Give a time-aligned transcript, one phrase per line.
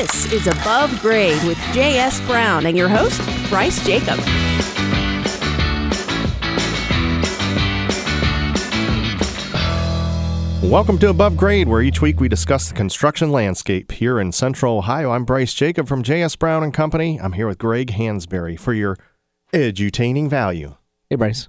[0.00, 2.22] This is Above Grade with J.S.
[2.22, 4.18] Brown and your host, Bryce Jacob.
[10.62, 14.78] Welcome to Above Grade, where each week we discuss the construction landscape here in Central
[14.78, 15.10] Ohio.
[15.10, 16.34] I'm Bryce Jacob from J.S.
[16.34, 17.20] Brown and Company.
[17.20, 18.96] I'm here with Greg Hansberry for your
[19.52, 20.76] edutaining value.
[21.10, 21.46] Hey, Bryce.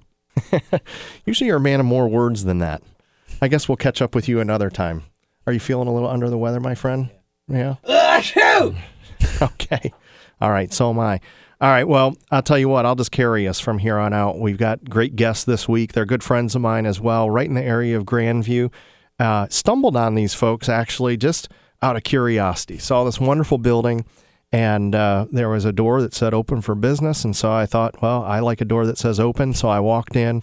[1.26, 2.84] Usually you're a man of more words than that.
[3.42, 5.04] I guess we'll catch up with you another time.
[5.48, 7.12] Are you feeling a little under the weather, my friend?
[7.48, 7.76] Yeah.
[9.42, 9.92] okay.
[10.40, 10.72] All right.
[10.74, 11.20] So am I.
[11.62, 11.88] All right.
[11.88, 14.40] Well, I'll tell you what, I'll just carry us from here on out.
[14.40, 15.94] We've got great guests this week.
[15.94, 18.72] They're good friends of mine as well, right in the area of Grandview.
[19.20, 21.50] Uh, stumbled on these folks actually just
[21.84, 22.80] out of curiosity.
[22.80, 24.06] Saw this wonderful building,
[24.52, 27.24] and uh, there was a door that said open for business.
[27.24, 29.54] And so I thought, well, I like a door that says open.
[29.54, 30.42] So I walked in,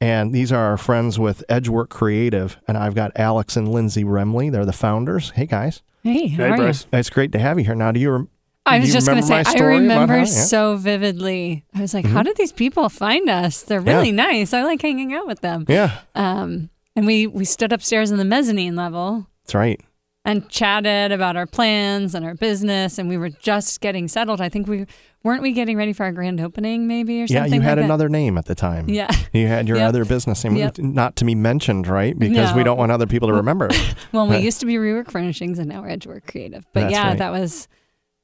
[0.00, 2.56] and these are our friends with Edgework Creative.
[2.66, 4.50] And I've got Alex and Lindsay Remley.
[4.50, 5.30] They're the founders.
[5.30, 5.82] Hey, guys.
[6.06, 6.86] Hey, how Hey, are Bryce.
[6.92, 6.98] you?
[6.98, 7.74] It's great to have you here.
[7.74, 8.10] Now, do you?
[8.10, 8.28] Rem-
[8.64, 10.24] I was just going to say, I remember how- yeah.
[10.24, 11.64] so vividly.
[11.74, 13.62] I was like, how did these people find us?
[13.62, 13.96] They're Yeah.
[13.96, 14.52] really nice.
[14.52, 15.64] I like hanging out with them.
[15.68, 19.80] Yeah, Um, and we we stood upstairs in the mezzanine level that's right.
[20.26, 24.40] And chatted about our plans and our business, and we were just getting settled.
[24.40, 24.84] I think we
[25.22, 27.76] weren't we getting ready for our grand opening, maybe or something Yeah, you had like
[27.78, 27.84] that?
[27.84, 28.88] another name at the time.
[28.90, 29.10] Yeah.
[29.32, 29.88] You had your Yep.
[29.88, 30.78] other business name, Yep.
[30.78, 32.16] not to be mentioned, right?
[32.18, 33.70] Because we don't want other people to remember.
[34.12, 36.64] Well, we used to be Rework Furnishings, and now we're Edgework Creative.
[36.72, 37.18] But That's yeah, right.
[37.18, 37.66] that was,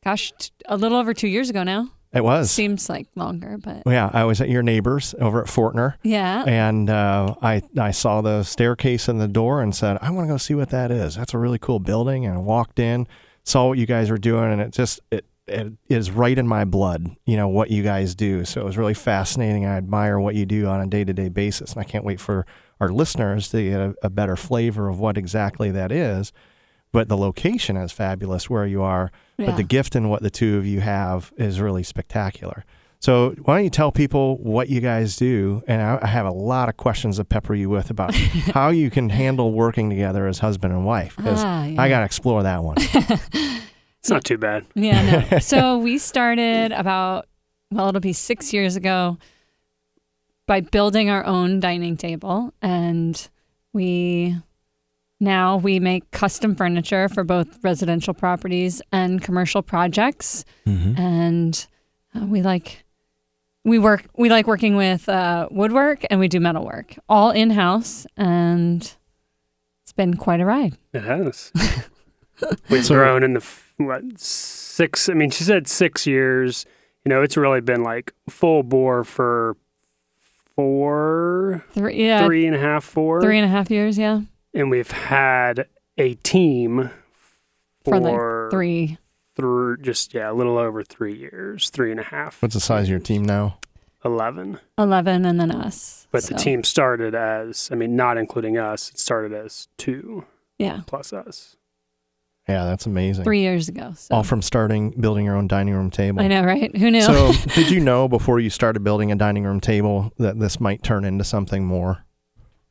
[0.05, 1.89] gosh, t- a little over two years ago now.
[2.14, 2.50] It was.
[2.50, 6.44] Seems like longer, but yeah, I was at your neighbors over at Fortner, yeah.
[6.46, 10.32] and uh, I I saw the staircase and the door and said, I want to
[10.34, 11.14] go see what that is.
[11.14, 12.27] That's a really cool building.
[12.27, 13.06] And I walked in,
[13.44, 16.64] saw what you guys were doing, and it just it it is right in my
[16.64, 17.16] blood.
[17.24, 18.44] You know what you guys do.
[18.44, 19.64] So it was really fascinating.
[19.64, 22.20] I admire what you do on a day to day basis, and I can't wait
[22.20, 22.47] for
[22.78, 26.32] our listeners to get a, a better flavor of what exactly that is.
[26.92, 29.10] But the location is fabulous where you are.
[29.38, 32.64] But the gift and what the two of you have is really spectacular.
[33.00, 35.62] So why don't you tell people what you guys do?
[35.66, 38.14] And I, I have a lot of questions to pepper you with about
[38.54, 41.16] how you can handle working together as husband and wife.
[41.16, 41.82] Because Ah, yeah.
[41.82, 42.76] I got to explore that one.
[43.98, 44.66] It's not too bad.
[44.75, 45.38] Yeah, no.
[45.38, 47.28] so we started about,
[47.70, 49.16] well, it'll be six years ago
[50.48, 52.52] by building our own dining table.
[52.60, 53.28] And
[53.72, 54.36] we
[55.22, 60.44] now we make custom furniture for both residential properties and commercial projects.
[60.66, 61.00] Mm-hmm.
[61.00, 61.66] And
[62.15, 62.84] uh, we like,
[63.65, 68.06] we work, we like working with uh, woodwork and we do metalwork all in house.
[68.16, 68.82] And
[69.82, 70.77] it's been quite a ride.
[70.93, 71.53] It has.
[72.69, 73.47] We've So- grown in the
[73.78, 75.09] what six?
[75.09, 76.66] I mean, she said six years.
[77.05, 79.56] You know, it's really been like full bore for
[80.55, 83.99] four, Three, yeah, three and a half, four, three and a half years.
[83.99, 84.21] Yeah.
[84.54, 85.66] And we've had
[85.98, 86.90] a team
[87.84, 88.98] For for, like three.
[89.36, 92.84] through just yeah, a little over three years, three and a half, What's the size
[92.84, 93.58] of your team now?
[94.04, 94.58] eleven.
[94.78, 96.08] 11 and then us.
[96.10, 100.24] But the team started as, I mean, not including us, it started as two
[100.58, 100.80] Yeah.
[100.86, 101.56] plus us.
[102.48, 103.22] Yeah, that's amazing.
[103.22, 103.92] Three years ago.
[103.96, 104.16] So.
[104.16, 106.20] All from starting building your own dining room table.
[106.20, 106.76] I know, right?
[106.76, 107.02] Who knew?
[107.02, 110.82] So, did you know before you started building a dining room table that this might
[110.82, 112.04] turn into something more?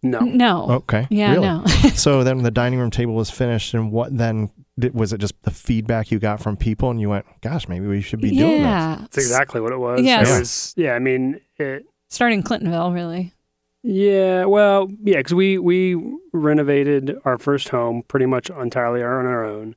[0.03, 0.19] No.
[0.19, 0.69] no.
[0.69, 1.07] Okay.
[1.09, 1.45] Yeah, really?
[1.45, 1.65] no.
[1.93, 4.49] so then the dining room table was finished, and what then?
[4.79, 7.85] Did, was it just the feedback you got from people, and you went, "Gosh, maybe
[7.87, 8.97] we should be doing this." yeah.
[9.01, 10.01] That's exactly what it was.
[10.01, 10.29] Yes.
[10.29, 13.33] It was, yeah, I mean, it, Starting Clintonville, really.
[13.83, 15.95] yeah, well, yeah, because we, we
[16.33, 19.75] renovated our first home pretty much entirely on our own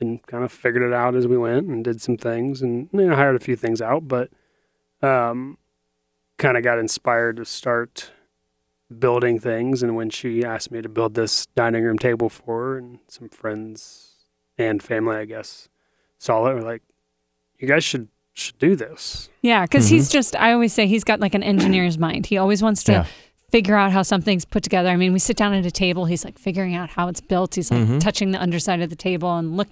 [0.00, 3.06] and kind of figured it out as we went and did some things and, you
[3.06, 4.30] know, hired a few things out, but
[5.02, 5.58] um,
[6.38, 8.10] kind of got inspired to start
[8.98, 9.82] building things.
[9.82, 13.28] And when she asked me to build this dining room table for her and some
[13.28, 14.14] friends
[14.58, 15.68] and family, I guess,
[16.18, 16.82] saw it, were like,
[17.58, 19.28] you guys should should do this.
[19.42, 19.94] Yeah, because Mm-hmm.
[19.96, 22.26] he's just, I always say he's got like an engineer's mind.
[22.26, 23.06] He always wants to Yeah.
[23.50, 24.88] figure out how something's put together.
[24.88, 27.56] I mean, we sit down at a table, he's like figuring out how it's built.
[27.56, 28.00] He's like Mhm.
[28.00, 29.68] touching the underside of the table and look.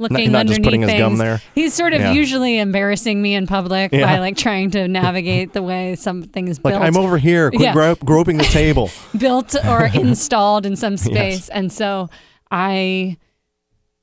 [0.00, 0.98] Not, Looking not just underneath putting his things.
[0.98, 1.42] gum there.
[1.54, 2.12] He's sort of Yeah.
[2.12, 4.06] usually embarrassing me in public Yeah.
[4.06, 6.74] by like trying to navigate the way something is Like.
[6.74, 7.72] I'm over here, quit Yeah.
[7.74, 8.90] gro- groping the table.
[9.18, 11.50] built or installed in some space.
[11.50, 12.08] And so
[12.50, 13.18] I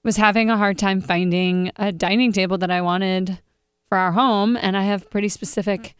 [0.03, 3.39] was having a hard time finding a dining table that I wanted
[3.89, 4.55] for our home.
[4.55, 5.95] And I have pretty specific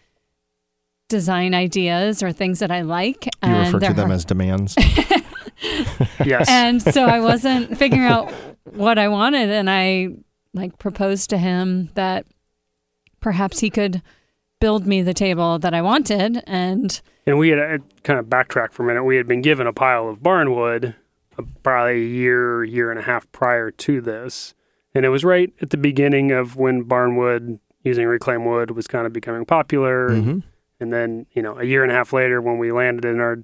[1.09, 3.25] design ideas or things that I like.
[3.25, 4.75] You and refer to them hard- as demands.
[6.25, 6.47] Yes.
[6.49, 8.31] and so I wasn't figuring out
[8.73, 9.49] what I wanted.
[9.49, 10.09] And I
[10.53, 12.25] like proposed to him that
[13.19, 14.01] perhaps he could
[14.59, 16.43] build me the table that I wanted.
[16.47, 19.03] And And we had uh, kind of backtrack for a minute.
[19.03, 20.95] We had been given a pile of barnwood
[21.37, 24.53] uh, probably a year, year and a half prior to this,
[24.95, 29.05] and it was right at the beginning of when barnwood using reclaimed wood was kind
[29.05, 30.15] of becoming popular.
[30.15, 30.39] hmm
[30.79, 33.43] And then, you know, a year and a half later, when we landed in our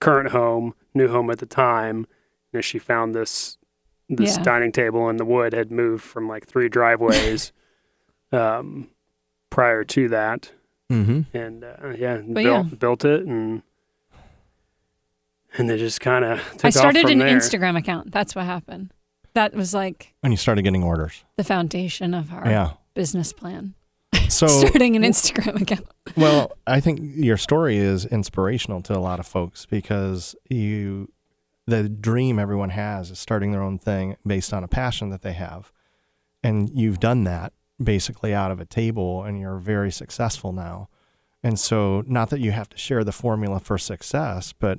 [0.00, 1.98] current home, new home at the time,
[2.52, 3.58] you know, she found this
[4.08, 4.42] this Yeah.
[4.42, 7.52] dining table, and the wood had moved from like three driveways
[8.32, 8.88] um,
[9.50, 10.52] prior to that,
[10.90, 11.34] Mm-hmm.
[11.36, 12.62] and uh, yeah, built yeah.
[12.76, 13.62] built it, and
[15.56, 17.36] and they just kind of took I started off an there.
[17.36, 18.10] Instagram account.
[18.12, 18.92] That's what happened.
[19.34, 21.24] That was like And you started getting orders.
[21.36, 22.72] the foundation of our Yeah.
[22.94, 23.74] business plan.
[24.32, 25.86] So Starting an Instagram account.
[26.16, 31.10] Well, I think your story is inspirational to a lot of folks because you,
[31.66, 35.32] the dream everyone has is starting their own thing based on a passion that they
[35.34, 35.70] have.
[36.42, 37.52] And you've done that
[37.82, 40.88] basically out of a table and you're very successful now.
[41.44, 44.78] And so, not that you have to share the formula for success, but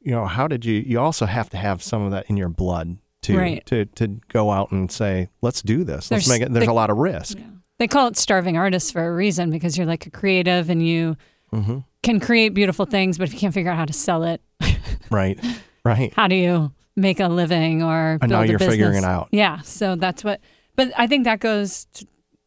[0.00, 2.48] you know, how did you, you also have to have some of that in your
[2.48, 3.66] blood to, Right.
[3.66, 6.10] to, to go out and say, let's do this.
[6.12, 7.38] Let's There's- make it, there's the- a lot of risk.
[7.38, 7.44] Yeah.
[7.78, 11.16] They call it starving artists for a reason because you're like a creative and you
[11.50, 14.40] hmm can create beautiful things, but if you can't figure out how to sell it,
[15.10, 15.38] Right.
[15.84, 16.12] Right.
[16.14, 19.28] how do you make a living or And now you're figuring it out.
[19.32, 20.40] Yeah, so that's what.
[20.76, 22.06] But I think that goes to,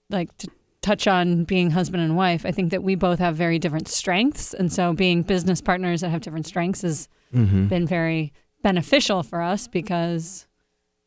[0.10, 0.48] like to
[0.82, 2.46] touch on being husband and wife.
[2.46, 6.10] I think that we both have very different strengths, and so being business partners that
[6.10, 7.68] have different strengths has Mm-hmm.
[7.68, 8.34] been very
[8.64, 10.48] beneficial for us because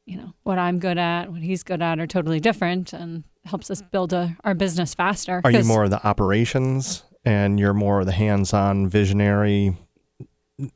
[0.06, 3.70] you know what I'm good at, what he's good at, are totally different, and helps
[3.70, 5.40] us build a, our business faster.
[5.44, 9.76] Are you more of the operations and you're more of the hands-on visionary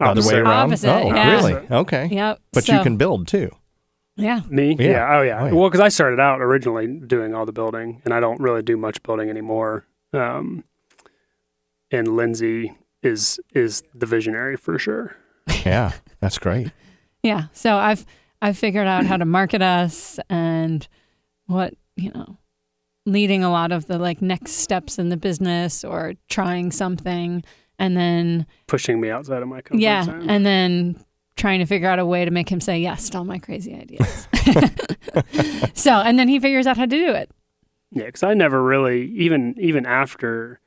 [0.00, 0.70] other way around?
[0.70, 1.32] Opposite, oh, yeah.
[1.32, 1.54] really?
[1.70, 2.08] Okay.
[2.10, 2.40] Yep.
[2.52, 3.50] But you can build too.
[4.16, 4.40] Yeah.
[4.48, 4.74] Me?
[4.78, 4.90] Yeah.
[4.90, 5.16] Yeah.
[5.16, 5.40] Oh, yeah.
[5.40, 5.52] Oh, yeah.
[5.52, 8.76] Well, because I started out originally doing all the building, and I don't really do
[8.76, 9.86] much building anymore.
[10.12, 10.64] Um,
[11.90, 12.72] and Lindsay
[13.02, 15.16] is is the visionary for sure.
[15.64, 16.70] Yeah, that's great.
[17.22, 17.44] Yeah.
[17.52, 18.06] So I've
[18.40, 20.86] I've figured out how to market us and
[21.46, 22.38] what, you know,
[23.06, 27.43] leading a lot of the like next steps in the business or trying something
[27.79, 30.29] and then Pushing me outside of my comfort yeah, zone.
[30.29, 31.03] and then
[31.37, 33.75] trying to figure out a way to make him say yes to all my crazy
[33.75, 34.26] ideas.
[35.75, 37.31] so, and then he figures out how to do it.
[37.93, 40.61] Yeah, because I never really even even after,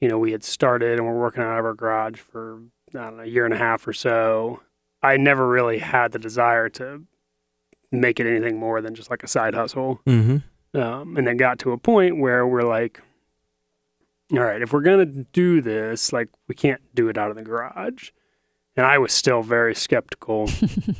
[0.00, 2.60] you know, we had started and we're working out of our garage for
[2.94, 4.60] I don't know a year and a half or so.
[5.02, 7.02] I never really had the desire to
[7.92, 10.00] make it anything more than just like a side hustle.
[10.06, 10.38] Mm-hmm.
[10.74, 13.00] Um, and it got to a point where we're like,
[14.32, 17.42] all right, if we're gonna do this, like we can't do it out of the
[17.42, 18.10] garage.
[18.76, 20.50] And I was still very skeptical.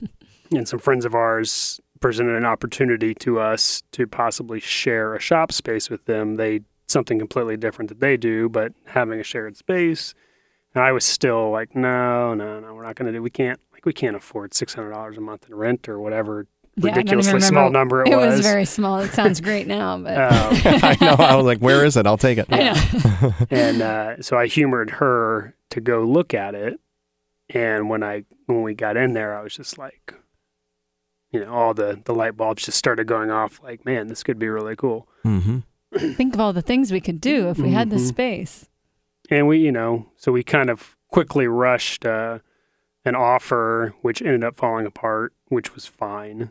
[0.55, 5.51] and some friends of ours presented an opportunity to us to possibly share a shop
[5.51, 6.37] space with them.
[6.37, 10.15] They something completely different that they do, but having a shared space.
[10.75, 13.23] And I was still like, no, no, no, we're not gonna do.
[13.23, 16.47] We can't like we can't afford six hundred dollars a month in rent or whatever
[16.77, 18.37] Yeah, I don't even ridiculously small number it, It was.
[18.39, 18.99] was very small.
[19.01, 20.21] It sounds great now, but Um,
[20.83, 21.15] I know.
[21.19, 22.07] I was like, where is it?
[22.07, 22.47] I'll take it.
[22.51, 22.73] I
[23.21, 23.35] know.
[23.51, 26.81] and uh, so I humored her to go look at it.
[27.51, 30.15] And when I when we got in there, I was just like,
[31.31, 33.61] you know, all the the light bulbs just started going off.
[33.63, 35.07] Like, man, this could be really cool.
[35.25, 35.59] Mm-hmm.
[36.15, 38.69] Think of all the things we could do if we had the space.
[39.31, 42.39] And we, you know, so we kind of quickly rushed uh,
[43.05, 46.51] an offer, which ended up falling apart, which was fine.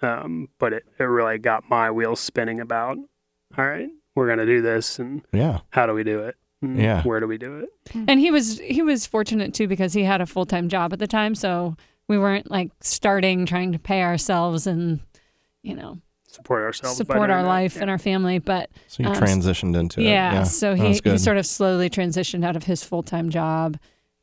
[0.00, 2.96] Um, but it, it really got my wheels spinning about,
[3.56, 5.60] all right, we're gonna do this, and Yeah.
[5.70, 6.36] how do we do it?
[6.62, 7.02] And Yeah.
[7.02, 7.70] where do we do it?
[8.08, 10.98] And he was he was fortunate too because he had a full time job at
[10.98, 11.76] the time, so
[12.08, 15.00] we weren't like starting trying to pay ourselves and
[15.62, 16.96] you know Support ourselves.
[16.96, 17.82] support our life Yeah.
[17.82, 18.38] and our family.
[18.40, 20.34] But So you Um, transitioned into yeah, it.
[20.34, 20.42] Yeah.
[20.44, 23.78] so he, he sort of slowly transitioned out of his full time job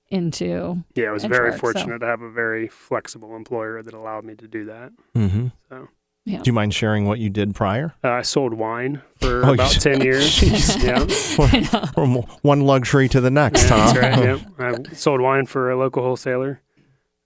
[0.10, 3.94] into Yeah, I was very work, so- fortunate to have a very flexible employer that
[3.94, 4.92] allowed me to do that.
[5.16, 5.48] Mm-hmm.
[5.70, 5.88] So
[6.26, 6.38] Yeah.
[6.42, 7.94] Do you mind sharing what you did prior?
[8.04, 9.82] uh, I sold wine for Oh, about did.
[9.82, 10.42] ten years.
[10.84, 11.06] yeah,
[11.40, 11.86] I know.
[11.94, 13.94] From one luxury to the next, Yeah, huh?
[13.94, 14.40] that's right.
[14.60, 14.90] Yep.
[14.92, 16.62] I sold wine for a local wholesaler,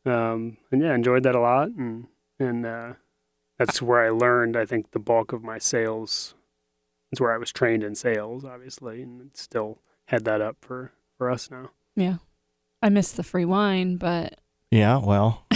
[0.05, 1.69] um, and yeah, enjoyed that a lot.
[1.69, 2.07] And
[2.39, 2.93] and uh,
[3.57, 4.55] that's where I learned.
[4.57, 6.35] I think the bulk of my sales.
[7.11, 11.29] That's where I was trained in sales, obviously, and still had that up for for
[11.31, 11.71] us now.
[11.95, 12.17] yeah.
[12.81, 14.39] I miss the free wine, but
[14.71, 14.97] Yeah.
[14.97, 15.45] Well.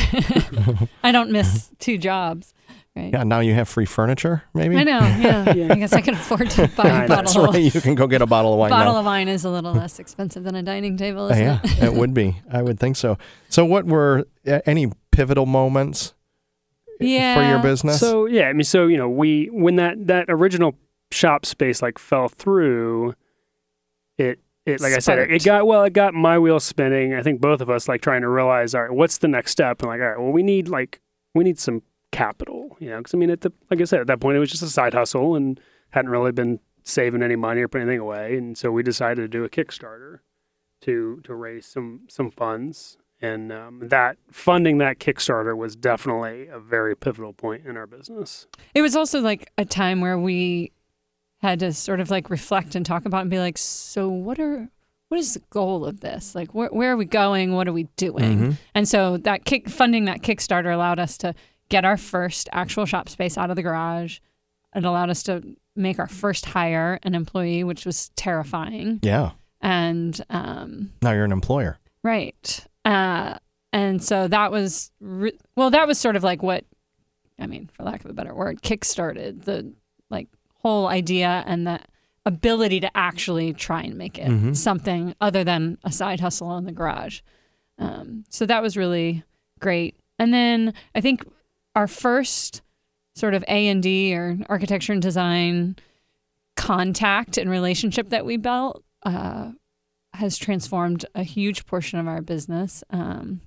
[1.03, 2.53] I don't miss two jobs.
[2.95, 3.11] Right.
[3.11, 3.23] Yeah.
[3.23, 4.77] Now you have free furniture, maybe.
[4.77, 4.99] I know.
[4.99, 5.53] Yeah.
[5.55, 5.73] Yeah.
[5.73, 7.07] I guess I can afford to buy a know.
[7.07, 7.51] That's bottle.
[7.51, 7.73] right.
[7.73, 8.99] You can go get a bottle of wine bottle now.
[8.99, 11.83] of wine is a little less expensive than a dining table, isn't yeah, it?
[11.85, 12.39] it would be.
[12.51, 13.17] I would think so.
[13.49, 16.13] So, what were uh, any pivotal moments
[16.99, 17.99] for your business?
[17.99, 20.75] So yeah, I mean, so you know, we when that that original
[21.11, 23.15] shop space like fell through,
[24.17, 27.13] it it like I said, it got well, it got my wheels spinning.
[27.13, 29.81] I think both of us like trying to realize, all right, what's the next step?
[29.81, 31.01] And like, all right, well, we need like
[31.33, 32.77] we need some capital.
[32.79, 34.51] You know, because I mean, at the like I said, at that point, it was
[34.51, 38.37] just a side hustle and hadn't really been saving any money or putting anything away,
[38.37, 40.19] and so we decided to do a Kickstarter
[40.81, 42.97] to to raise some some funds.
[43.21, 48.47] And um, that funding that Kickstarter was definitely a very pivotal point in our business.
[48.73, 50.72] It was also like a time where we
[51.43, 54.69] had to sort of like reflect and talk about and be like, so what are
[55.09, 56.33] what is the goal of this?
[56.33, 57.53] Like, where, where are we going?
[57.53, 58.23] What are we doing?
[58.23, 58.51] Mm-hmm.
[58.73, 61.35] And so that kick funding that Kickstarter allowed us to
[61.69, 64.17] get our first actual shop space out of the garage.
[64.73, 65.43] It allowed us to
[65.75, 69.01] make our first hire, an employee, which was terrifying.
[69.03, 69.31] Yeah.
[69.61, 71.77] And um, Now you're an employer.
[72.01, 72.65] Right.
[72.83, 73.37] Uh,
[73.71, 76.65] and so that was, re- well, that was sort of like what,
[77.37, 79.73] I mean, for lack of a better word, kickstarted the
[80.09, 80.27] like
[80.63, 81.79] whole idea and the
[82.25, 84.55] ability to actually try and make it Mhm.
[84.55, 87.21] something other than a side hustle in the garage.
[87.77, 89.23] Um, so that was really
[89.59, 89.97] great.
[90.17, 91.25] And then I think
[91.75, 92.61] our first
[93.15, 95.75] sort of A and D or architecture and design
[96.55, 99.51] contact and relationship that we built uh,
[100.13, 102.83] has transformed a huge portion of our business.
[102.89, 103.41] Um,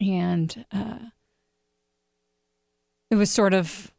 [0.00, 0.98] and uh,
[3.10, 3.92] it was sort of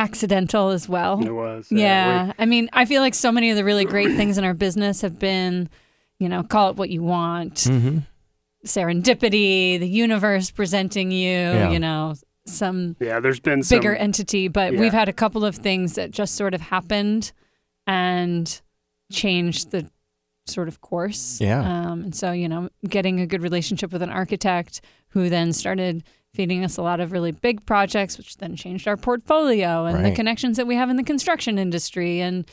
[0.00, 1.24] accidental as well.
[1.24, 1.68] It was.
[1.70, 2.32] Yeah.
[2.38, 5.02] I mean, I feel like so many of the really great things in our business
[5.02, 5.68] have been,
[6.18, 7.98] you know, call it what you want, Mm-hmm.
[8.66, 11.70] serendipity, the universe presenting you, Yeah.
[11.70, 12.14] you know,
[12.46, 13.20] some yeah.
[13.20, 14.80] There's been some, bigger entity, but yeah.
[14.80, 17.32] we've had a couple of things that just sort of happened
[17.86, 18.60] and
[19.12, 19.88] changed the
[20.46, 21.40] sort of course.
[21.40, 21.60] Yeah.
[21.60, 26.02] Um, and so, you know, getting a good relationship with an architect who then started
[26.32, 30.12] feeding us a lot of really big projects, which then changed our portfolio and the
[30.12, 32.44] connections that we have in the construction industry and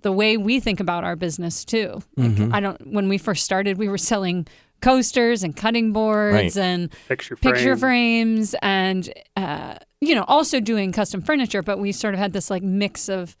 [0.00, 2.00] the way we think about our business too.
[2.16, 2.54] Like, Mhm.
[2.54, 4.46] I don't, when we first started, we were selling
[4.80, 6.64] coasters and cutting boards Right.
[6.64, 7.52] and picture frame.
[7.54, 12.32] picture frames and uh, you know also doing custom furniture but we sort of had
[12.32, 13.36] this like mix of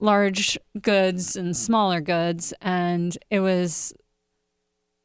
[0.00, 3.92] large goods and smaller goods and it was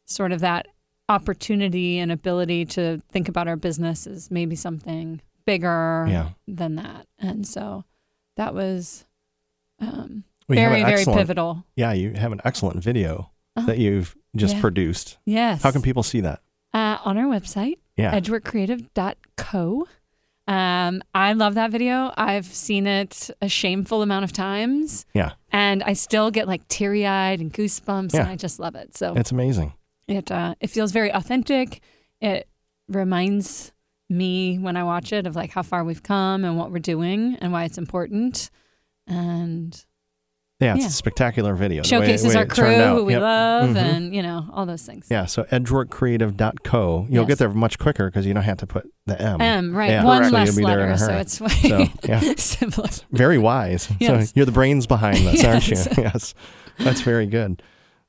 [0.06, 0.66] sort of that
[1.10, 6.30] opportunity and ability to think about our business as maybe something bigger Yeah.
[6.48, 7.84] than that and so
[8.38, 9.06] that was
[9.82, 13.66] um, We have very very pivotal Yeah, you have an excellent video Uh-huh.
[13.68, 14.62] that you've just Yeah.
[14.62, 15.18] produced.
[15.26, 16.42] yes How can people see that?
[16.74, 18.14] uh, on our website Yeah.
[18.18, 19.88] edgeworkcreative.co.
[20.48, 22.12] Um, I love that video.
[22.18, 25.34] I've seen it a shameful amount of times, yeah.
[25.52, 28.98] and I still get like teary eyed and goosebumps, and I just love it.
[28.98, 29.74] So It's amazing.
[30.10, 31.82] It uh, it feels very authentic.
[32.22, 32.48] It
[32.88, 33.72] reminds
[34.10, 37.38] me when I watch it of like how far we've come and what we're doing
[37.42, 38.50] and why it's important,
[39.08, 39.86] and
[40.62, 40.88] Yeah, it's Yeah.
[40.88, 41.84] a spectacular video.
[41.84, 43.22] The way- showcases way our crew who we Yep.
[43.22, 43.76] love, Mhm.
[43.78, 45.08] and you know all those things.
[45.10, 47.08] Yeah, so edgeworkcreative.co.
[47.10, 47.28] You'll Yes.
[47.30, 49.40] get there much quicker because you don't have to put the M.
[49.40, 50.04] M right, Yeah.
[50.04, 52.34] one So less you'll be there in letter, so it's way So, yeah.
[52.38, 52.90] simpler.
[53.12, 53.90] Very wise.
[54.00, 54.30] Yes.
[54.30, 55.76] So you're the brains behind this, aren't you?
[55.78, 55.88] Yes.
[55.98, 56.34] yes.
[56.80, 57.62] That's very good.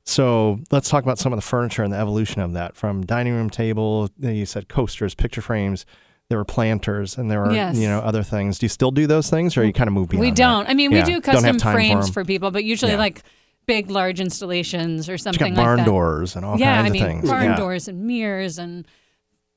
[0.03, 3.33] So let's talk about some of the furniture and the evolution of that from dining
[3.33, 4.09] room table.
[4.19, 5.85] You said coasters, picture frames.
[6.29, 7.75] There were planters and there were, Yes.
[7.77, 8.57] you know, other things.
[8.57, 10.67] Do you still do those things or are you kind of move beyond We don't.
[10.69, 12.97] I mean, Yeah, we do custom frames for for, people, but usually Yeah.
[12.99, 13.21] like
[13.67, 15.91] big, large installations or something barn like that.
[15.91, 17.29] doors and all yeah, kinds I mean, of things.
[17.29, 17.55] barn yeah.
[17.57, 18.87] doors and mirrors and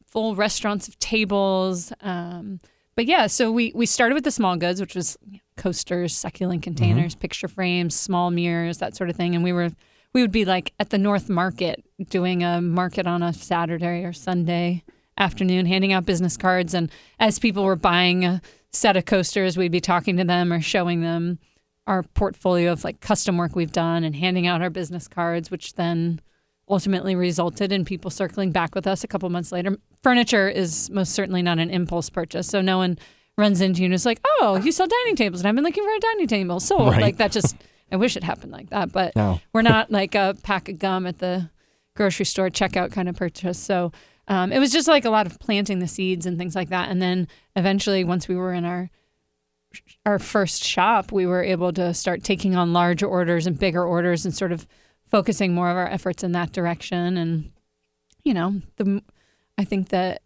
[0.07, 1.93] full restaurants of tables.
[2.01, 2.59] Um,
[2.97, 5.17] but yeah, so we we started with the small goods, which was
[5.57, 6.65] coasters, succulent Mm-hmm.
[6.77, 9.35] containers, picture frames, small mirrors, that sort of thing.
[9.37, 9.71] And we were
[10.14, 14.12] we would be like at the North Market doing a market on a Saturday or
[14.12, 14.85] Sunday
[15.18, 16.73] afternoon, handing out business cards.
[16.73, 18.40] And as people were buying a
[18.73, 21.38] set of coasters, we'd be talking to them or showing them
[21.87, 25.75] our portfolio of like custom work we've done and handing out our business cards, which
[25.75, 26.21] then
[26.68, 29.76] ultimately resulted in people circling back with us a couple months later.
[30.02, 32.47] Furniture is most certainly not an impulse purchase.
[32.47, 32.99] So no one
[33.37, 35.85] runs into you and is like, oh, you sell dining tables and I've been looking
[35.85, 37.02] for a dining table So, Right.
[37.02, 37.56] Like that just,
[37.93, 38.93] I wish it happened like that.
[38.93, 39.41] But No.
[39.53, 41.50] we're not like a pack of gum at the
[41.97, 43.59] grocery store checkout kind of purchase.
[43.59, 43.93] So
[44.26, 46.88] um, it was just like a lot of planting the seeds and things like that.
[46.88, 48.91] And then eventually, once we were in our
[50.07, 54.25] our first shop, we were able to start taking on larger orders and bigger orders
[54.25, 54.67] and sort of
[55.11, 57.17] focusing more of our efforts in that direction.
[57.17, 57.50] And
[58.23, 59.03] you know, the
[59.59, 60.23] I think that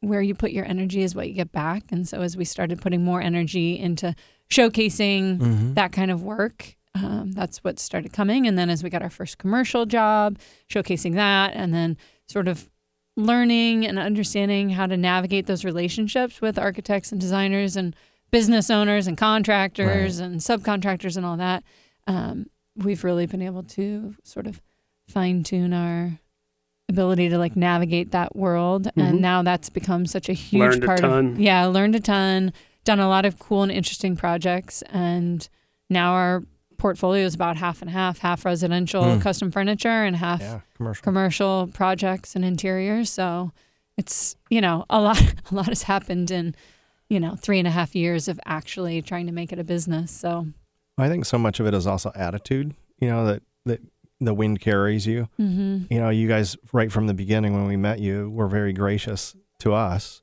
[0.00, 1.84] where you put your energy is what you get back.
[1.90, 4.14] And so as we started putting more energy into
[4.50, 5.74] showcasing Mhm.
[5.74, 6.76] that kind of work.
[7.04, 8.46] Um, that's what started coming.
[8.46, 10.38] And then as we got our first commercial job,
[10.70, 12.68] showcasing that, and then sort of
[13.16, 17.94] learning and understanding how to navigate those relationships with architects and designers and
[18.30, 21.64] business owners and contractors and subcontractors and all that,
[22.06, 24.60] um, we've really been able to sort of
[25.08, 26.18] fine tune our
[26.88, 28.84] ability to like navigate that world.
[28.96, 29.02] Mhm.
[29.02, 31.26] And now that's become such a huge Learned a part ton.
[31.32, 32.52] of yeah, learned a ton,
[32.84, 35.48] done a lot of cool and interesting projects, and
[35.90, 36.44] now our
[36.78, 39.20] portfolio is about half and half, half residential Hmm.
[39.20, 41.02] custom furniture and half Yeah, commercial.
[41.02, 43.10] commercial projects and interiors.
[43.10, 43.52] So
[43.96, 45.20] it's you know a lot
[45.50, 46.54] a lot has happened in
[47.08, 50.10] you know three and a half years of actually trying to make it a business.
[50.10, 50.46] So
[50.96, 52.74] I think so much of it is also attitude.
[53.00, 53.80] You know that that
[54.20, 55.28] the wind carries you.
[55.36, 58.72] hmm You know, you guys right from the beginning when we met you were very
[58.72, 60.22] gracious to us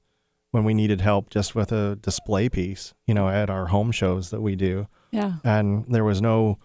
[0.52, 2.94] when we needed help just with a display piece.
[3.08, 4.88] You know, at our home shows that we do.
[5.16, 6.58] Yeah and there was no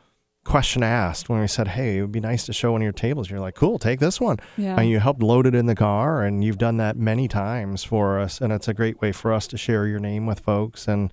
[0.44, 2.92] question asked when we said, "Hey, it would be nice to show one of your
[2.92, 5.74] tables." You're like, "Cool, take this one," yeah and you helped load it in the
[5.74, 9.32] car, and you've done that many times for us, and it's a great way for
[9.32, 11.12] us to share your name with folks, and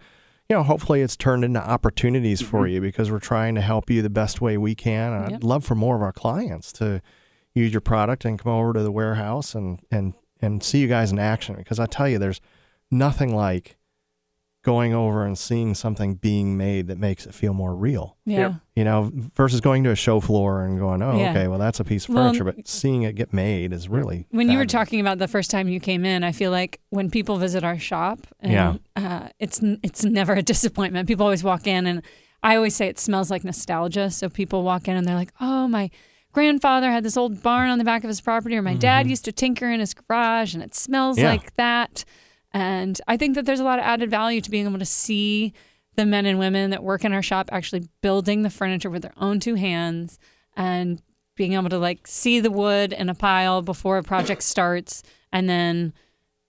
[0.50, 2.72] you know, hopefully, it's turned into opportunities for Mhm.
[2.72, 5.12] you because we're trying to help you the best way we can.
[5.12, 7.02] And I'd love for more of our clients to
[7.54, 11.12] use your product and come over to the warehouse and and and see you guys
[11.12, 12.40] in action because I tell you, there's
[12.90, 13.76] nothing like
[14.64, 18.56] going over and seeing something being made that makes it feel more real yeah.
[18.76, 21.30] You know, versus going to a show floor and going, oh, Yeah.
[21.32, 24.28] okay, well, that's a piece of Well, furniture, but seeing it get made is really.
[24.32, 27.10] When you were talking about the first time you came in, I feel like when
[27.10, 28.76] people visit our shop, and, Yeah.
[28.98, 31.08] uh, it's it's never a disappointment.
[31.08, 32.02] People always walk in, and
[32.44, 34.12] I always say it smells like nostalgia.
[34.12, 35.90] So people walk in and they're like, "Oh, my
[36.34, 39.10] grandfather had this old barn on the back of his property, or my dad Mhm.
[39.12, 41.30] used to tinker in his garage, and it smells Yeah.
[41.32, 42.04] like that."
[42.58, 45.54] And I think that there's a lot of added value to being able to see
[45.96, 49.14] the men and women that work in our shop actually building the furniture with their
[49.18, 50.18] own two hands
[50.56, 51.04] and
[51.36, 55.48] being able to like see the wood in a pile before a project starts and
[55.48, 55.94] then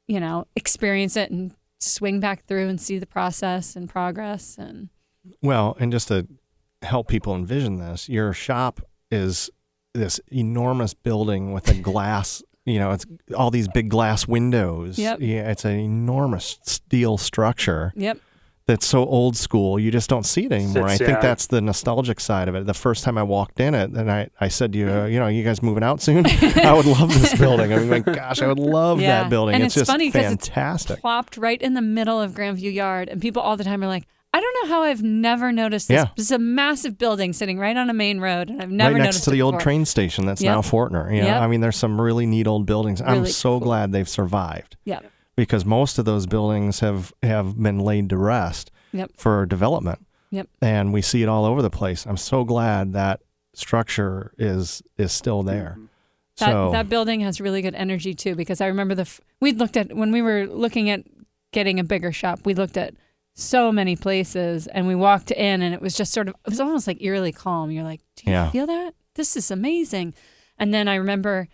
[0.07, 4.89] you know experience it and swing back through and see the process and progress and
[5.43, 6.27] Well, and just to
[6.81, 9.51] help people envision this, your shop is
[9.93, 12.43] this enormous building with a glass.
[12.69, 13.07] You know, it's
[13.37, 14.99] all these big glass windows.
[14.99, 15.21] Yep.
[15.21, 18.19] Yeah, it's an enormous steel structure yep
[18.69, 19.81] that's so old school.
[19.81, 20.87] You just don't see it anymore.
[20.87, 21.21] I think yeah.
[21.21, 22.67] that's the nostalgic side of it.
[22.67, 25.19] The first time I walked in it, and I, I said to you, uh, you
[25.19, 26.27] know, you guys moving out soon?
[26.43, 27.73] I would love this building.
[27.73, 29.23] I mean, like, gosh, I would love Yeah.
[29.23, 29.55] that building.
[29.55, 31.01] And it's, it's just funny 'cause it's fantastic.
[31.01, 34.07] plopped right in the middle of grandview yard and people all the time are like
[34.35, 36.09] i don't know how i've never noticed this Yeah.
[36.17, 38.99] this is a massive building sitting right on a main road and i've never right
[38.99, 39.63] next noticed to it the old before.
[39.63, 40.53] train station that's Yep.
[40.55, 41.15] now Fortner.
[41.15, 41.43] You know, Yep.
[41.43, 43.01] I mean, there's some really neat old buildings.
[43.01, 43.61] I'm so cool.
[43.61, 45.05] glad they've survived Yep.
[45.37, 49.13] because most of those buildings have, have been laid to rest Yep.
[49.17, 50.01] for development.
[50.31, 50.49] Yep.
[50.61, 52.07] And we see it all over the place.
[52.07, 53.21] I'm so glad that
[53.55, 55.77] structure is is still there.
[55.79, 55.89] Mhm.
[56.39, 59.53] That, so that building has really good energy too because I remember the f- we
[59.53, 61.01] looked at when we were looking at
[61.53, 62.41] getting a bigger shop.
[62.45, 62.95] We looked at
[63.39, 66.61] so many places and we walked in and it was just sort of it was
[66.61, 67.71] almost like eerily calm.
[67.71, 68.51] You're like, do you Yeah.
[68.51, 68.95] feel that?
[69.15, 70.15] This is amazing.
[70.59, 71.49] And then I remember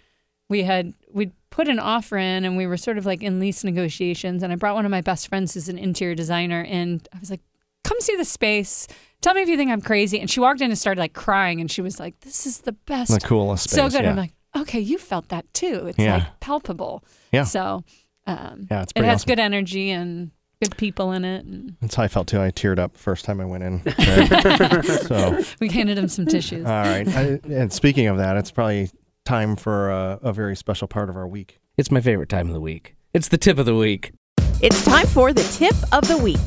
[0.48, 3.62] we had we'd put an offer in and we were sort of like in lease
[3.64, 7.18] negotiations and I brought one of my best friends who's an interior designer and I
[7.20, 7.42] was like,
[7.84, 8.88] come see the space.
[9.20, 10.18] Tell me if you think I'm crazy.
[10.20, 12.72] And she walked in and started like crying and she was like, this is the
[12.72, 13.74] best the coolest space.
[13.76, 14.04] so good.
[14.04, 14.10] Yeah.
[14.10, 15.86] I'm like, okay, you felt that too.
[15.88, 16.14] It's Yeah.
[16.16, 17.04] like palpable.
[17.30, 17.44] Yeah.
[17.44, 17.84] So
[18.26, 19.26] um, yeah, it has awesome.
[19.28, 20.30] good energy and
[20.64, 21.44] good people in it.
[21.44, 22.40] And That's how I felt too.
[22.40, 23.82] I teared up first time I went in.
[25.04, 26.66] So we handed him some tissues.
[26.66, 27.06] all right.
[27.08, 28.90] I, and speaking of that, it's probably
[29.24, 31.60] time for a, a very special part of our week.
[31.76, 32.94] It's my favorite time of the week.
[33.12, 34.12] It's the tip of the week.
[34.60, 36.40] It's time for the tip of the week.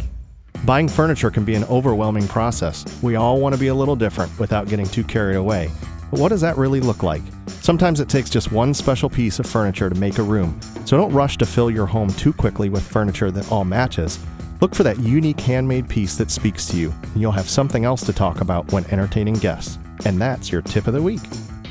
[0.66, 2.86] Buying furniture can be an overwhelming process.
[3.04, 5.70] We all want to be a little different without getting too carried away.
[6.12, 7.22] But what does that really look like?
[7.62, 11.12] Sometimes it takes just one special piece of furniture to make a room, so don't
[11.14, 14.20] rush to fill your home too quickly with furniture that all matches.
[14.62, 18.04] Look for that unique handmade piece that speaks to you, and you'll have something else
[18.06, 19.78] to talk about when entertaining guests.
[20.06, 21.22] And that's your tip of the week.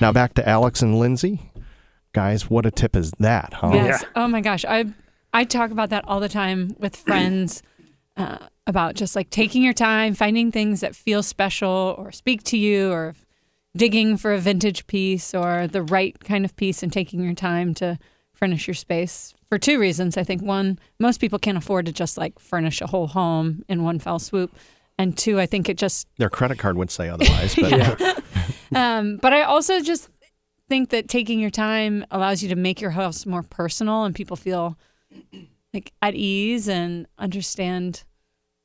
[0.01, 1.51] Now back to Alex and Lindsay.
[2.12, 3.70] Guys, what a tip is that, huh?
[3.72, 4.05] Yes.
[4.14, 4.64] Oh my gosh.
[4.64, 4.87] I
[5.33, 7.62] I talk about that all the time with friends
[8.16, 12.57] uh, about just like taking your time, finding things that feel special or speak to
[12.57, 13.14] you, or
[13.77, 17.75] digging for a vintage piece or the right kind of piece, and taking your time
[17.75, 17.99] to
[18.33, 20.17] furnish your space for two reasons.
[20.17, 23.83] I think one, most people can't afford to just like furnish a whole home in
[23.83, 24.55] one fell swoop,
[24.99, 27.71] and two, I think it just Their credit card would say otherwise, but
[28.73, 28.99] Yeah.
[28.99, 30.09] um, but I also just
[30.69, 34.37] think that taking your time allows you to make your house more personal and people
[34.37, 34.77] feel
[35.73, 38.03] like at ease and understand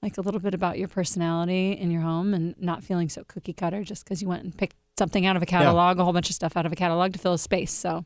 [0.02, 3.54] like a little bit about your personality in your home and not feeling so cookie
[3.54, 6.30] cutter just because you went and picked something out of a catalog, a whole bunch
[6.30, 7.72] of stuff out of a catalog to fill a space.
[7.72, 8.06] So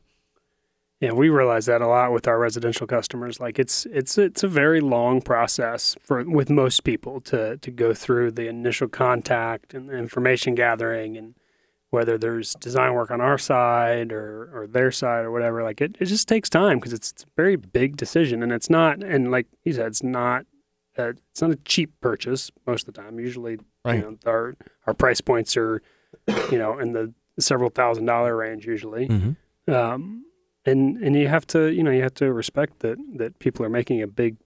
[1.00, 3.38] Yeah, we realize that a lot with our residential customers.
[3.40, 7.92] Like it's it's it's a very long process for with most people to to go
[7.92, 11.34] through the initial contact and the information gathering and
[11.90, 15.62] whether there's design work on our side or, or their side or whatever.
[15.62, 18.68] Like it, it just takes time because it's, it's a very big decision, and it's
[18.68, 19.02] not.
[19.04, 20.46] And like you said, it's not.
[20.98, 23.20] Uh, it's not a cheap purchase most of the time.
[23.20, 23.96] Usually, Right.
[23.98, 25.80] you know, our our price points are,
[26.50, 29.08] you know, in the several thousand dollar range usually.
[29.08, 29.72] Mm-hmm.
[29.72, 30.24] Um,
[30.64, 33.70] and and you have to you know you have to respect that that people are
[33.70, 34.36] making a big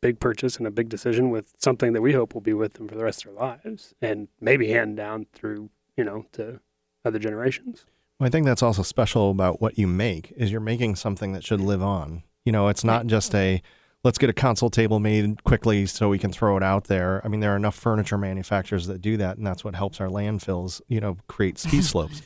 [0.00, 2.88] big purchase and a big decision with something that we hope will be with them
[2.88, 6.60] for the rest of their lives and maybe hand down through you know to
[7.04, 7.84] other generations.
[8.18, 11.44] Well, I think that's also special about what you make is you're making something that
[11.44, 12.24] should live on.
[12.44, 13.62] You know, it's not just a
[14.04, 17.20] let's get a console table made quickly so we can throw it out there.
[17.24, 20.08] I mean, there are enough furniture manufacturers that do that, and that's what helps our
[20.08, 22.22] landfills, you know, create ski slopes.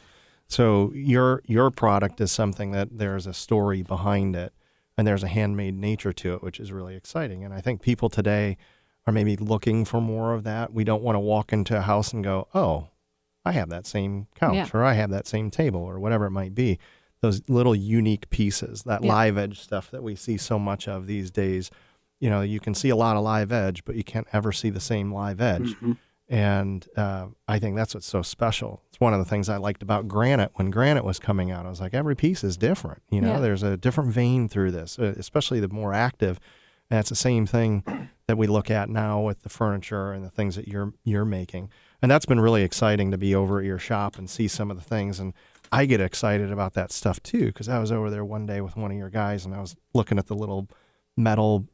[0.48, 4.52] So your your product is something that there's a story behind it,
[4.98, 7.42] and there's a handmade nature to it, which is really exciting.
[7.42, 8.58] And I think people today
[9.06, 10.72] are maybe looking for more of that.
[10.72, 12.88] We don't want to walk into a house and go, "Oh,
[13.44, 14.68] I have that same couch Yeah.
[14.74, 16.78] or I have that same table or whatever it might be.
[17.22, 19.08] Those little unique pieces, that Yeah.
[19.12, 21.70] live edge stuff that we see so much of these days.
[22.20, 24.68] You know, you can see a lot of live edge, but you can't ever see
[24.70, 25.74] the same live edge.
[25.80, 25.96] Mhm.
[26.28, 28.82] And uh, I think that's what's so special.
[28.88, 31.66] It's one of the things I liked about granite when granite was coming out.
[31.66, 33.02] I was like, every piece is different.
[33.10, 33.40] You know, Yeah.
[33.40, 36.38] there's a different vein through this, uh, especially the more active.
[36.90, 37.82] And it's the same thing
[38.26, 41.70] that we look at now with the furniture and the things that you're you're making.
[42.00, 44.76] And that's been really exciting to be over at your shop and see some of
[44.76, 45.20] the things.
[45.20, 45.34] And
[45.72, 48.76] I get excited about that stuff too because I was over there one day with
[48.76, 50.68] one of your guys and I was looking at the little
[51.16, 51.66] metal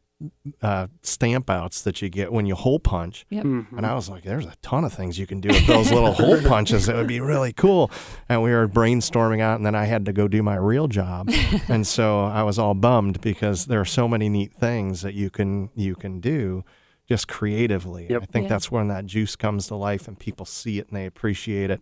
[0.63, 3.25] uh, stamp outs that you get when you hole punch.
[3.31, 3.45] Yep.
[3.45, 3.77] Mhm.
[3.77, 6.13] And I was like, there's a ton of things you can do with those little
[6.13, 7.91] hole punches that would be really cool.
[8.29, 11.31] And we were brainstorming out, and then I had to go do my real job.
[11.69, 15.31] and so I was all bummed because there are so many neat things that you
[15.31, 16.65] can you can do
[17.09, 18.09] just creatively.
[18.11, 18.23] Yep.
[18.23, 18.49] I think Yeah.
[18.49, 21.81] that's when that juice comes to life and people see it and they appreciate it.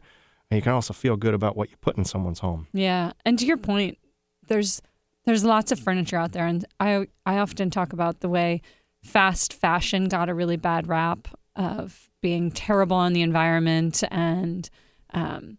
[0.50, 2.68] And you can also feel good about what you put in someone's home.
[2.72, 3.98] Yeah, and to your point,
[4.46, 4.80] there's
[5.24, 8.62] there's lots of furniture out there, and I I often talk about the way
[9.02, 14.68] fast fashion got a really bad rap of being terrible on the environment and
[15.14, 15.58] um,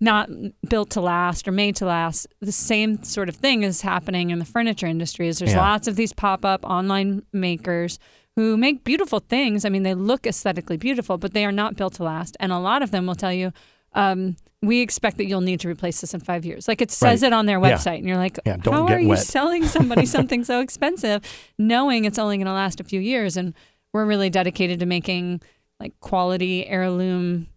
[0.00, 0.28] not
[0.68, 2.26] built to last or made to last.
[2.40, 5.28] The same sort of thing is happening in the furniture industry.
[5.28, 5.60] Is there's Yeah.
[5.60, 7.98] lots of these pop up online makers
[8.36, 9.64] who make beautiful things.
[9.64, 12.58] I mean, they look aesthetically beautiful, but they are not built to last, and a
[12.58, 13.52] lot of them will tell you.
[13.96, 16.68] Um, we expect that you'll need to replace this in five years.
[16.68, 17.28] Like it says Right.
[17.28, 17.72] it on their Yeah.
[17.72, 21.22] website, and you're like, Yeah, how are you selling somebody something so expensive,
[21.58, 23.36] knowing it's only going to last a few years?
[23.36, 23.54] And
[23.92, 25.40] we're really dedicated to making
[25.80, 27.48] like quality heirloom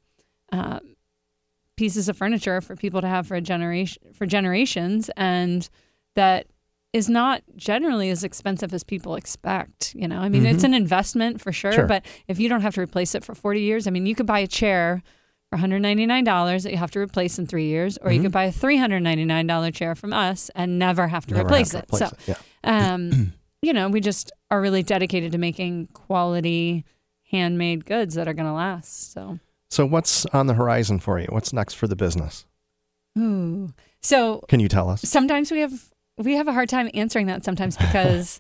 [0.52, 0.80] uh,
[1.78, 5.70] pieces of furniture for people to have for a generation for generations, and
[6.16, 6.48] that
[6.92, 9.94] is not generally as expensive as people expect.
[9.96, 10.68] You know, I mean, it's Mhm.
[10.68, 11.86] an investment for sure, Sure.
[11.88, 14.26] but if you don't have to replace it for 40 years, I mean, you could
[14.26, 15.04] buy a chair
[15.52, 18.24] for $199 that you have to replace in three years, or you Mhm.
[18.24, 21.90] could buy a $399 chair from us and never have to Never replace have it.
[21.90, 22.14] to so, it.
[22.28, 22.94] Yeah.
[22.94, 26.86] um, you know, we just are really dedicated to making quality
[27.32, 29.12] handmade goods that are going to last.
[29.12, 31.28] So, So what's on the horizon for you?
[31.30, 32.46] What's next for the business?
[33.18, 33.74] ooh.
[34.02, 35.02] So Can you tell us?
[35.02, 38.40] sometimes we have we have a hard time answering that sometimes because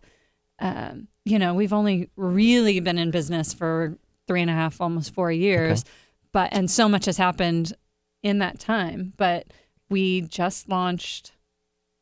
[0.59, 5.13] um, you know we've only really been in business for three and a half almost
[5.13, 5.83] four years
[6.31, 7.73] but and so much has happened
[8.23, 9.47] in that time but
[9.89, 11.31] we just launched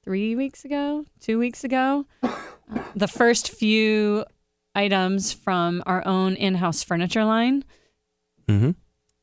[0.04, 2.36] three weeks ago two weeks ago uh,
[2.96, 4.24] the first few
[4.76, 7.64] items from our own in-house furniture line
[8.48, 8.72] Mm-hmm.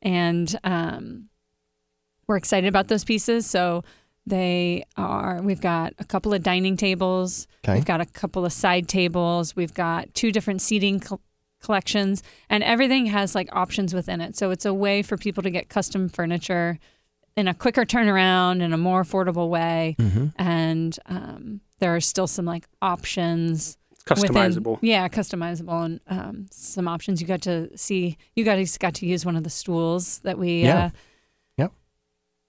[0.02, 1.28] and um,
[2.26, 3.46] we're excited about those pieces.
[3.46, 3.84] So
[4.26, 5.40] they are.
[5.42, 7.46] We've got a couple of dining tables.
[7.64, 7.74] Okay.
[7.74, 9.56] We've got a couple of side tables.
[9.56, 11.20] We've got two different seating col-
[11.64, 14.36] collections, and everything has like options within it.
[14.36, 16.78] So it's a way for people to get custom furniture
[17.36, 19.96] in a quicker turnaround in a more affordable way.
[19.98, 20.26] Mm-hmm.
[20.36, 24.78] And um, there are still some like options It's within- customizable.
[24.82, 27.20] yeah, customizable, and um, some options.
[27.20, 28.16] You got to see.
[28.36, 30.84] You guys got to use one of the stools that we Yeah.
[30.84, 30.90] uh,
[31.58, 31.72] Yep.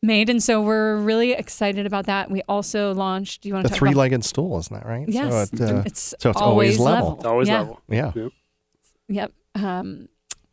[0.04, 2.30] made, and so we're really excited about that.
[2.30, 3.42] We also launched.
[3.42, 3.90] Do you want The to talk about?
[3.90, 5.08] three-legged stool, isn't that right?
[5.10, 7.16] Yes, So it, uh, it's so it's always level.
[7.16, 7.60] It's always yeah.
[7.62, 7.82] level.
[7.90, 8.12] yeah.
[8.16, 8.32] Yep.
[9.56, 10.10] Um,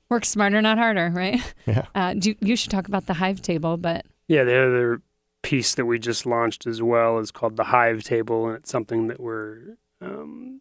[0.09, 1.41] work smarter, not harder, right?
[1.67, 1.87] Yeah.
[1.95, 5.03] Uh, do, you should talk about the hive table, but Yeah, the other
[5.43, 9.09] piece that we just launched as well is called the Hive Table, and it's something
[9.09, 10.61] that we're um,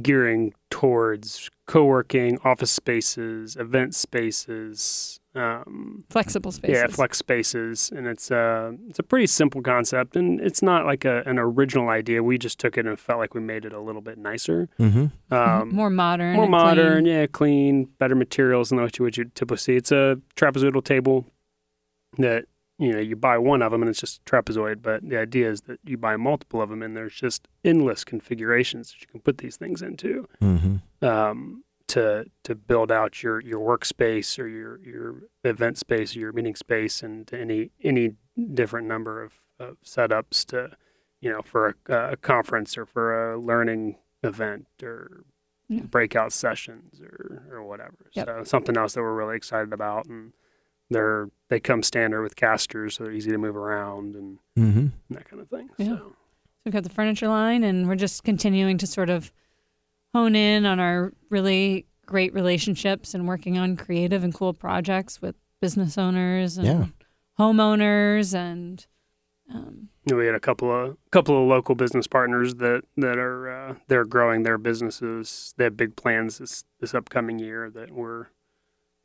[0.00, 5.18] gearing towards co-working, office spaces, event spaces.
[5.34, 6.76] Um, flexible spaces.
[6.76, 11.06] Yeah, flex spaces, and it's a it's a pretty simple concept, and it's not like
[11.06, 12.22] a, an original idea.
[12.22, 15.32] We just took it and felt like we made it a little bit nicer, Mm-hmm.
[15.34, 16.34] um, more modern.
[16.34, 16.62] more and clean.
[16.64, 19.76] modern, yeah, clean, better materials than what you would you typically see.
[19.76, 21.24] It's a trapezoidal table
[22.18, 22.44] that
[22.78, 25.48] you know you buy one of them and it's just a trapezoid, but the idea
[25.50, 29.20] is that you buy multiple of them and there's just endless configurations that you can
[29.20, 31.06] put these things into Mm-hmm.
[31.06, 36.32] um, to to build out your your workspace or your your event space or your
[36.32, 38.14] meeting space and any any
[38.54, 40.70] different number of, of setups to
[41.20, 45.24] you know for a, a conference or for a learning event or
[45.68, 45.82] Yeah.
[45.82, 48.06] breakout sessions or or whatever.
[48.12, 48.26] Yep.
[48.26, 50.32] So something else that we're really excited about and
[50.92, 54.86] they're they come standard with casters so they're easy to move around and Mm-hmm.
[55.14, 55.68] that kind of thing.
[55.78, 55.96] Yeah.
[55.96, 56.16] So
[56.64, 59.32] We've got the furniture line, and we're just continuing to sort of
[60.14, 65.34] hone in on our really great relationships and working on creative and cool projects with
[65.60, 66.86] business owners and Yeah.
[67.38, 68.86] homeowners and
[69.52, 73.74] um, we had a couple of couple of local business partners that that are uh,
[73.88, 75.52] they're growing their businesses.
[75.56, 78.26] They have big plans this this upcoming year that we're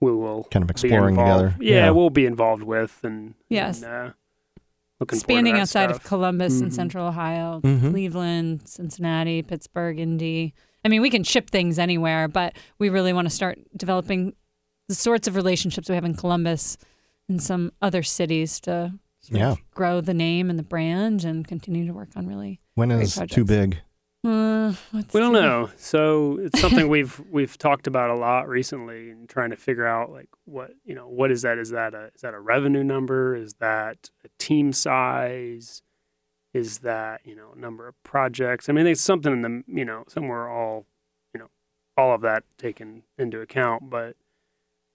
[0.01, 1.55] we will Kind of exploring together.
[1.59, 3.81] Yeah, we'll be involved with and Yes.
[3.83, 4.11] and, uh,
[4.99, 6.03] looking expanding that outside of.
[6.03, 6.75] Columbus and Mhm.
[6.75, 7.91] Central Ohio, Mhm.
[7.91, 10.53] Cleveland, Cincinnati, Pittsburgh, Indy.
[10.85, 14.33] I mean, we can ship things anywhere, but we really want to start developing
[14.87, 16.77] the sorts of relationships we have in Columbus
[17.27, 19.51] and some other cities to sort Yeah.
[19.51, 22.61] of grow the name and the brand and continue to work on really.
[22.75, 23.79] When Great is too big?
[24.27, 24.73] Uh,
[25.13, 25.69] We don't know.
[25.77, 30.11] So it's something we've we've talked about a lot recently and trying to figure out
[30.11, 31.57] like what you know what is that?
[31.57, 33.35] Is that a is that a revenue number?
[33.35, 35.81] Is that a team size?
[36.53, 38.67] Is that you know number of projects?
[38.67, 40.85] I mean, it's something in the you know somewhere all
[41.33, 41.49] you know
[41.95, 43.89] all of that taken into account.
[43.89, 44.15] But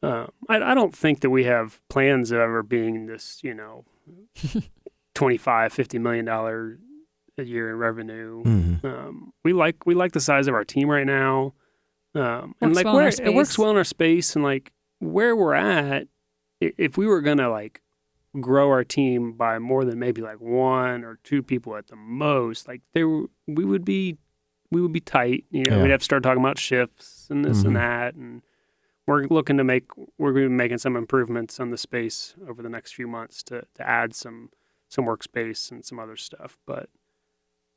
[0.03, 3.85] uh, I, I don't think that we have plans of ever being this you know
[5.15, 6.79] 25 50 million dollar
[7.39, 8.87] a year in revenue Mm-hmm.
[8.87, 11.55] um, we like we like the size of our team right now,
[12.15, 15.55] um, and like well where it works well in our space, and like where we're
[15.55, 16.09] at.
[16.61, 17.81] If we were gonna like
[18.41, 22.69] grow our team by more than maybe like one or two people at the most,
[22.69, 24.17] like there we would be
[24.71, 25.45] we would be tight.
[25.51, 25.83] You know, Yeah.
[25.83, 27.67] we'd have to start talking about shifts and this Mhm.
[27.67, 28.43] and that, and
[29.07, 29.87] we're looking to make
[30.19, 33.43] we're going to be making some improvements on the space over the next few months
[33.45, 34.51] to to add some
[34.89, 36.91] some workspace and some other stuff, but.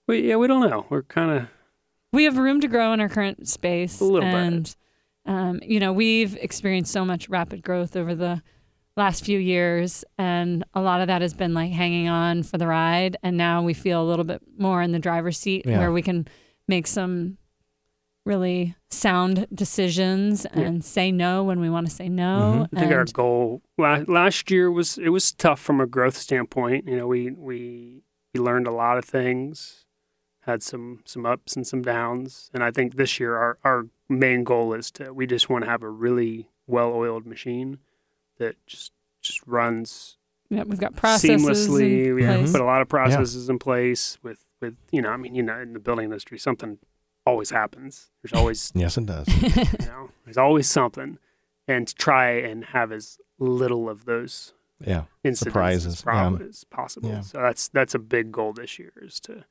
[0.08, 0.86] We, yeah, we don't know.
[0.90, 1.48] We're kind of
[2.14, 4.00] we have room to grow in our current space.
[4.00, 4.34] A little bit.
[4.36, 4.76] and,
[5.26, 8.42] um, you know, we've experienced so much rapid growth over the
[8.96, 12.68] last few years, and a lot of that has been like hanging on for the
[12.68, 13.18] ride.
[13.24, 15.80] And now we feel a little bit more in the driver's seat Yeah.
[15.80, 16.28] where we can
[16.68, 17.38] make some
[18.26, 20.62] really sound decisions Yeah.
[20.62, 22.68] and say no when we want to say no.
[22.74, 26.88] I think our goal la- last year was it was tough from a growth standpoint.
[26.88, 29.85] You know, we we we learned a lot of things,
[30.46, 34.44] had some some ups and some downs, and I think this year our our main
[34.44, 37.80] goal is to we just want to have a really well-oiled machine
[38.38, 40.18] that just just runs
[40.50, 42.06] yeah, we've got processes seamlessly.
[42.08, 42.52] in We have place.
[42.52, 45.60] put a lot of processes in place with with you know I mean you know
[45.60, 46.78] in the building industry something
[47.26, 48.12] always happens.
[48.22, 49.28] There's always Yes, it does.
[49.42, 51.18] you know there's always something,
[51.68, 55.06] and to try and have as little of those Yeah.
[55.24, 57.10] incidents Surprises, as, prob- as possible.
[57.10, 57.22] Yeah.
[57.22, 59.46] So that's that's a big goal this year is to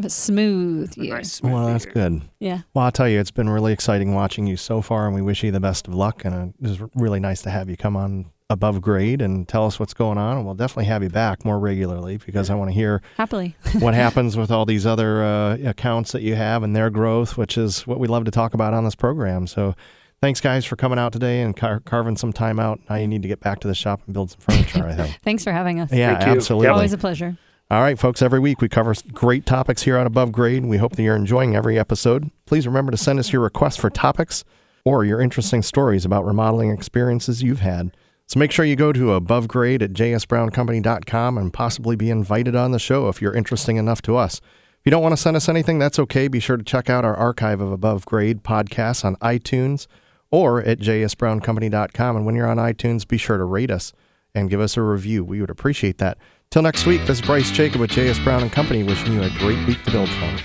[0.00, 1.14] have a smooth a year.
[1.16, 1.94] nice smooth Well, that's year.
[1.94, 2.22] good.
[2.38, 2.60] Yeah.
[2.74, 5.42] Well, I'll tell you, it's been really exciting watching you so far, and we wish
[5.44, 6.24] you the best of luck.
[6.24, 9.64] And uh, it was really nice to have you come on above grade and tell
[9.66, 10.36] us what's going on.
[10.38, 13.54] And we'll definitely have you back more regularly because I want to hear Happily.
[13.78, 17.56] what happens with all these other uh, accounts that you have and their growth, which
[17.56, 19.46] is what we love to talk about on this program.
[19.46, 19.76] So,
[20.20, 22.80] thanks, guys, for coming out today and car- carving some time out.
[22.88, 25.18] Now you need to get back to the shop and build some furniture, I think.
[25.22, 25.92] Thanks for having us.
[25.92, 26.32] Yeah, Thank you.
[26.32, 26.68] absolutely.
[26.68, 27.36] Always a pleasure.
[27.70, 30.66] All right, folks, every week we cover great topics here on Above Grade.
[30.66, 32.32] We hope that you're enjoying every episode.
[32.44, 34.42] Please remember to send us your requests for topics
[34.84, 37.96] or your interesting stories about remodeling experiences you've had.
[38.26, 42.72] So make sure you go to above grade at jsbrowncompany.com and possibly be invited on
[42.72, 44.40] the show if you're interesting enough to us.
[44.80, 46.26] If you don't want to send us anything, that's okay.
[46.26, 49.86] Be sure to check out our archive of Above Grade podcasts on iTunes
[50.32, 52.16] or at jsbrowncompany.com.
[52.16, 53.92] And when you're on iTunes, be sure to rate us
[54.34, 55.24] and give us a review.
[55.24, 56.18] We would appreciate that.
[56.50, 59.30] Till next week, this is Bryce Jacob with JS Brown and Company wishing you a
[59.38, 60.36] great week to build from.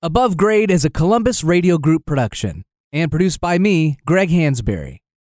[0.00, 5.01] Above Grade is a Columbus Radio Group production and produced by me, Greg Hansberry.